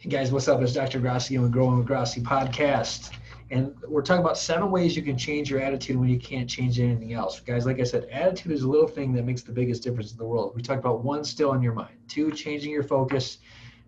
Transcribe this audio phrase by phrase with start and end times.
[0.00, 0.62] Hey guys, what's up?
[0.62, 1.00] It's Dr.
[1.00, 3.10] Grassi and Growing with Grassi podcast.
[3.50, 6.78] And we're talking about seven ways you can change your attitude when you can't change
[6.78, 7.40] anything else.
[7.40, 10.18] Guys, like I said, attitude is a little thing that makes the biggest difference in
[10.18, 10.52] the world.
[10.54, 11.96] We talked about one, still in your mind.
[12.06, 13.38] Two, changing your focus.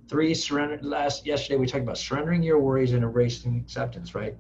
[0.09, 0.81] Three, surrender.
[0.83, 4.13] Last yesterday we talked about surrendering your worries and embracing acceptance.
[4.13, 4.35] Right.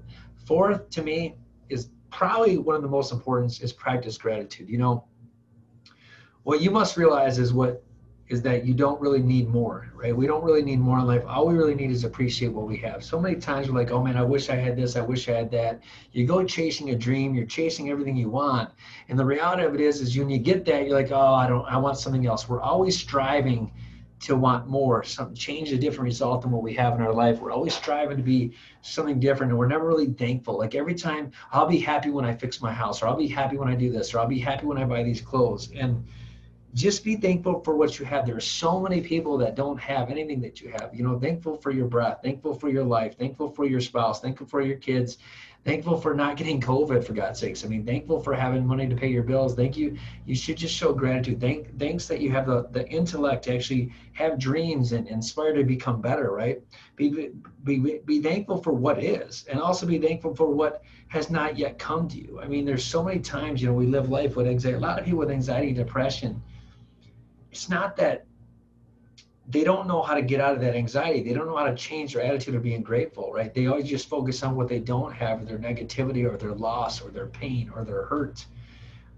[0.46, 1.36] Fourth, to me,
[1.68, 4.68] is probably one of the most important is practice gratitude.
[4.68, 5.04] You know,
[6.42, 7.84] what you must realize is what
[8.30, 10.16] is that you don't really need more, right?
[10.16, 11.24] We don't really need more in life.
[11.26, 13.02] All we really need is appreciate what we have.
[13.02, 15.32] So many times we're like, oh man, I wish I had this, I wish I
[15.32, 15.80] had that.
[16.12, 18.70] You go chasing a dream, you're chasing everything you want.
[19.08, 21.48] And the reality of it is, is when you get that, you're like, oh, I
[21.48, 22.48] don't, I want something else.
[22.48, 23.72] We're always striving
[24.20, 27.40] to want more, something change a different result than what we have in our life.
[27.40, 30.56] We're always striving to be something different and we're never really thankful.
[30.56, 33.56] Like every time I'll be happy when I fix my house, or I'll be happy
[33.56, 35.72] when I do this, or I'll be happy when I buy these clothes.
[35.74, 36.06] And
[36.74, 38.26] just be thankful for what you have.
[38.26, 40.90] There are so many people that don't have anything that you have.
[40.94, 44.46] You know, thankful for your breath, thankful for your life, thankful for your spouse, thankful
[44.46, 45.18] for your kids,
[45.64, 47.64] thankful for not getting COVID for God's sakes.
[47.64, 49.56] I mean, thankful for having money to pay your bills.
[49.56, 49.98] Thank you.
[50.26, 51.40] You should just show gratitude.
[51.40, 55.64] Thank thanks that you have the, the intellect to actually have dreams and inspire to
[55.64, 56.62] become better, right?
[56.94, 57.30] Be,
[57.64, 61.80] be be thankful for what is and also be thankful for what has not yet
[61.80, 62.40] come to you.
[62.40, 64.76] I mean, there's so many times, you know, we live life with anxiety.
[64.76, 66.40] A lot of people with anxiety, depression
[67.50, 68.26] it's not that
[69.50, 71.22] they don't know how to get out of that anxiety.
[71.22, 73.52] They don't know how to change their attitude of being grateful, right?
[73.52, 77.10] They always just focus on what they don't have, their negativity, or their loss, or
[77.10, 78.44] their pain, or their hurt.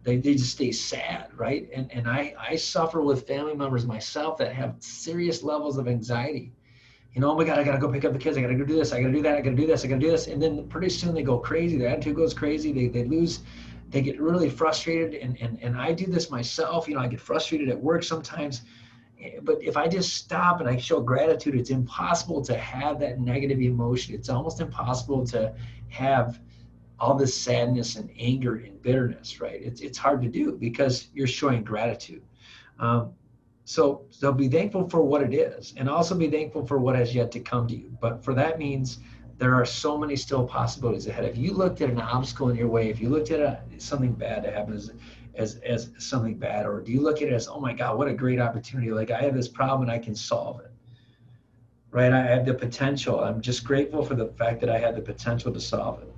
[0.05, 1.69] They, they just stay sad, right?
[1.73, 6.53] And and I I suffer with family members myself that have serious levels of anxiety.
[7.15, 8.39] You know, oh my God, I gotta go pick up the kids.
[8.39, 8.93] I gotta go do this.
[8.93, 9.37] I gotta do that.
[9.37, 9.85] I gotta do this.
[9.85, 10.29] I gotta do this.
[10.29, 11.77] And then pretty soon they go crazy.
[11.77, 12.73] Their attitude goes crazy.
[12.73, 13.41] They they lose
[13.93, 17.21] they get really frustrated and, and and i do this myself you know i get
[17.21, 18.63] frustrated at work sometimes
[19.43, 23.61] but if i just stop and i show gratitude it's impossible to have that negative
[23.61, 24.15] emotion.
[24.15, 25.55] It's almost impossible to
[25.89, 26.41] have
[26.99, 29.61] all this sadness and anger and bitterness right?
[29.63, 32.23] It's, it's hard to do because you're showing gratitude.
[32.79, 33.13] Um,
[33.65, 37.15] so so be thankful for what it is and also be thankful for what has
[37.15, 37.97] yet to come to you.
[38.01, 38.99] But for that means
[39.43, 41.25] there are so many still possibilities ahead.
[41.25, 44.13] If you looked at an obstacle in your way, if you looked at a, something
[44.13, 44.93] bad that happens
[45.35, 48.07] as, as something bad, or do you look at it as, oh my God, what
[48.07, 48.93] a great opportunity.
[48.93, 50.71] Like I have this problem and I can solve it.
[51.91, 52.13] Right?
[52.13, 53.19] I have the potential.
[53.19, 56.15] I'm just grateful for the fact that I had the potential to solve it.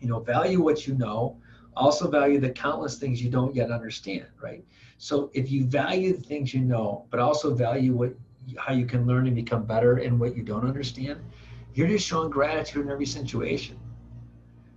[0.00, 1.36] You know, value what you know.
[1.76, 4.64] Also value the countless things you don't yet understand, right?
[4.98, 8.14] So if you value the things you know, but also value what
[8.56, 11.20] how you can learn and become better in what you don't understand,
[11.76, 13.78] you're just showing gratitude in every situation.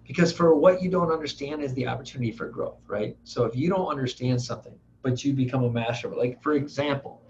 [0.06, 3.16] Because for what you don't understand is the opportunity for growth, right?
[3.24, 6.54] So if you don't understand something, but you become a master of it, like for
[6.54, 7.22] example,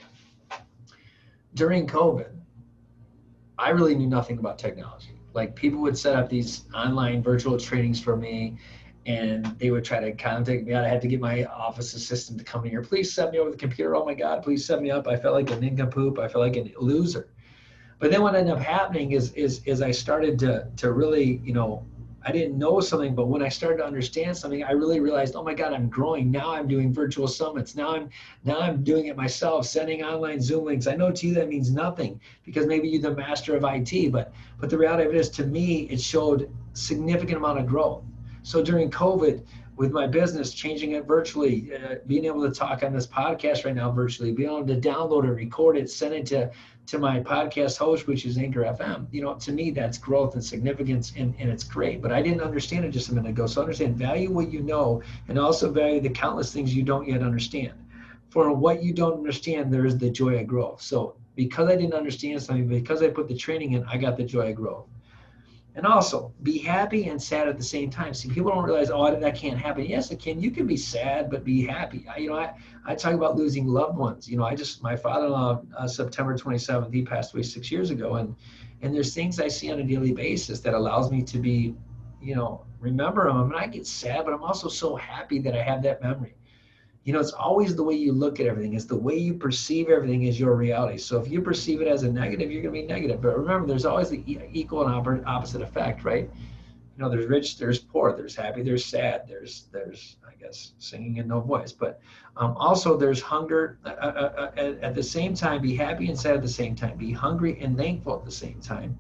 [1.54, 2.32] during COVID,
[3.60, 5.20] I really knew nothing about technology.
[5.36, 8.58] Like people would set up these online virtual trainings for me
[9.06, 10.74] and they would try to contact me.
[10.74, 12.82] I had to get my office assistant to come in here.
[12.82, 13.96] Please set me over the computer.
[13.96, 15.08] Oh my God, please set me up.
[15.08, 16.18] I felt like a nincompoop.
[16.18, 17.30] I felt like a loser.
[18.00, 21.54] But then what ended up happening is is is I started to to really, you
[21.54, 21.86] know,
[22.26, 25.44] I didn't know something, but when I started to understand something, I really realized, oh
[25.44, 26.30] my God, I'm growing.
[26.30, 27.76] Now I'm doing virtual summits.
[27.76, 28.10] Now I'm
[28.44, 30.88] now I'm doing it myself, sending online Zoom links.
[30.88, 34.34] I know to you that means nothing because maybe you're the master of IT, but
[34.60, 38.04] but the reality of it is to me, it showed significant amount of growth.
[38.44, 39.44] So during COVID,
[39.80, 43.74] with my business, changing it virtually, uh, being able to talk on this podcast right
[43.74, 46.52] now virtually, being able to download it, record it, send it to
[46.86, 49.08] to my podcast host, which is Anchor FM.
[49.12, 52.02] You know, to me, that's growth and significance, and, and it's great.
[52.02, 53.46] But I didn't understand it just a minute ago.
[53.46, 57.22] So understand, value what you know, and also value the countless things you don't yet
[57.22, 57.74] understand.
[58.32, 60.82] For what you don't understand, there is the joy of growth.
[60.82, 64.26] So because I didn't understand something, because I put the training in, I got the
[64.26, 64.88] joy of growth.
[65.80, 68.14] And also, be happy and sad at the same time.
[68.14, 69.86] See, people don't realize, oh, that can't happen.
[69.86, 70.38] Yes, it can.
[70.38, 72.06] You can be sad, but be happy.
[72.14, 72.54] I, you know, I,
[72.86, 74.28] I talk about losing loved ones.
[74.28, 78.16] You know, I just, my father-in-law, uh, September 27th, he passed away six years ago.
[78.16, 78.36] And,
[78.82, 81.74] and there's things I see on a daily basis that allows me to be,
[82.22, 83.38] you know, remember them.
[83.38, 86.36] I mean, I get sad, but I'm also so happy that I have that memory
[87.06, 88.74] you know, it's always the way you look at everything.
[88.74, 90.98] It's the way you perceive everything is your reality.
[90.98, 93.22] So if you perceive it as a negative, you're going to be negative.
[93.22, 96.30] But remember, there's always the equal and opposite effect, right?
[96.98, 101.20] You know, there's rich, there's poor, there's happy, there's sad, there's there's I guess singing
[101.20, 101.72] and no voice.
[101.72, 102.02] But
[102.36, 103.80] um, also there's hunger.
[103.86, 106.98] Uh, uh, uh, at the same time, be happy and sad at the same time.
[106.98, 108.98] Be hungry and thankful at the same time.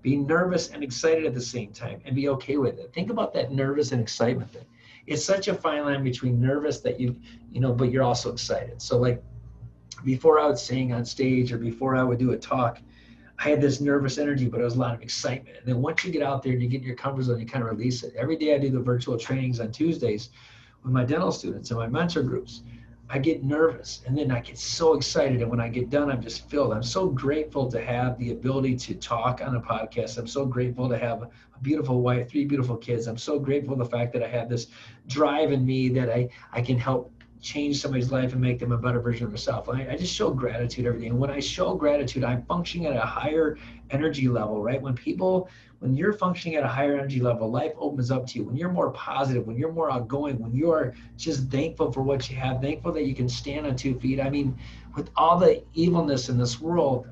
[0.00, 2.92] Be nervous and excited at the same time, and be okay with it.
[2.94, 4.64] Think about that nervous and excitement thing
[5.06, 7.16] it's such a fine line between nervous that you
[7.50, 9.22] you know but you're also excited so like
[10.04, 12.78] before i would sing on stage or before i would do a talk
[13.42, 15.56] I had this nervous energy, but it was a lot of excitement.
[15.56, 17.46] And then once you get out there and you get in your comfort zone, you
[17.46, 18.12] kind of release it.
[18.14, 20.28] Every day I do the virtual trainings on Tuesdays
[20.84, 22.62] with my dental students and my mentor groups.
[23.12, 25.42] I get nervous and then I get so excited.
[25.42, 26.72] And when I get done, I'm just filled.
[26.72, 30.16] I'm so grateful to have the ability to talk on a podcast.
[30.16, 31.30] I'm so grateful to have a
[31.60, 33.08] beautiful wife, three beautiful kids.
[33.08, 34.68] I'm so grateful the fact that I have this
[35.08, 38.76] drive in me that I, I can help change somebody's life and make them a
[38.76, 39.68] better version of themselves.
[39.68, 41.06] I, I just show gratitude every day.
[41.06, 43.56] And when I show gratitude, I'm functioning at a higher
[43.90, 44.80] energy level, right?
[44.80, 45.48] When people,
[45.78, 48.44] when you're functioning at a higher energy level, life opens up to you.
[48.44, 52.36] When you're more positive, when you're more outgoing, when you're just thankful for what you
[52.36, 54.20] have, thankful that you can stand on two feet.
[54.20, 54.56] I mean,
[54.94, 57.08] with all the evilness in this world,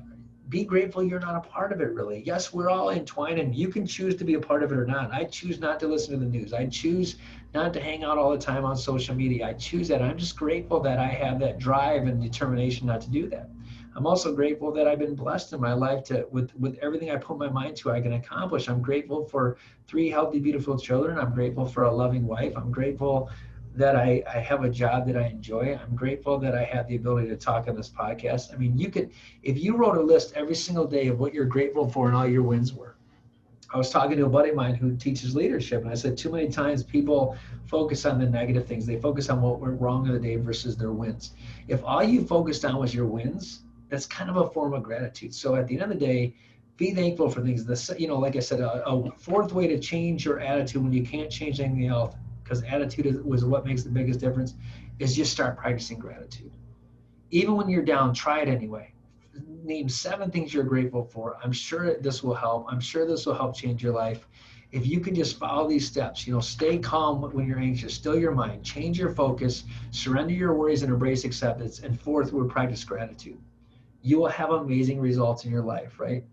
[0.49, 2.23] be grateful you're not a part of it really.
[2.25, 4.85] Yes we're all entwined and you can choose to be a part of it or
[4.85, 5.13] not.
[5.13, 6.53] I choose not to listen to the news.
[6.53, 7.17] I choose
[7.53, 9.47] not to hang out all the time on social media.
[9.47, 10.01] I choose that.
[10.01, 13.49] I'm just grateful that i have that drive and determination not to do that.
[13.95, 17.17] I'm also grateful that i've been blessed in my life to with with everything i
[17.17, 18.67] put my mind to i can accomplish.
[18.67, 19.57] I'm grateful for
[19.87, 21.19] three healthy beautiful children.
[21.19, 22.53] I'm grateful for a loving wife.
[22.55, 23.29] I'm grateful
[23.75, 25.79] that I, I have a job that I enjoy.
[25.81, 28.53] I'm grateful that I have the ability to talk on this podcast.
[28.53, 29.11] I mean, you could,
[29.43, 32.27] if you wrote a list every single day of what you're grateful for and all
[32.27, 32.95] your wins were.
[33.71, 36.31] I was talking to a buddy of mine who teaches leadership, and I said, too
[36.31, 37.37] many times people
[37.67, 38.87] focus on the negative things.
[38.87, 41.33] They focus on what went wrong in the day versus their wins.
[41.67, 45.35] If all you focused on was your wins, that's kind of a form of gratitude.
[45.35, 46.33] So at the end of the day,
[46.77, 47.63] be thankful for things.
[47.63, 50.93] This, you know, like I said, a, a fourth way to change your attitude when
[50.93, 52.15] you can't change anything else
[52.49, 54.55] because attitude is, was what makes the biggest difference,
[54.97, 56.51] is just start practicing gratitude.
[57.29, 58.91] Even when you're down, try it anyway.
[59.63, 61.37] Name seven things you're grateful for.
[61.43, 62.65] I'm sure this will help.
[62.67, 64.27] I'm sure this will help change your life.
[64.71, 68.17] If you can just follow these steps, you know, stay calm when you're anxious, still
[68.17, 71.79] your mind, change your focus, surrender your worries and embrace acceptance.
[71.79, 73.37] And fourth, we practice gratitude.
[74.01, 76.23] You will have amazing results in your life, right?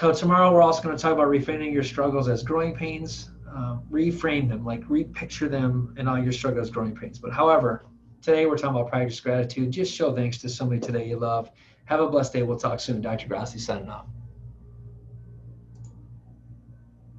[0.00, 3.82] So tomorrow we're also going to talk about reframing your struggles as growing pains um,
[3.90, 7.18] reframe them, like repicture them and all your struggles, growing pains.
[7.18, 7.86] But however,
[8.22, 9.70] today we're talking about practice gratitude.
[9.70, 11.50] Just show thanks to somebody today you love.
[11.86, 12.42] Have a blessed day.
[12.42, 13.00] We'll talk soon.
[13.00, 13.28] Dr.
[13.28, 14.06] Grassi signing off.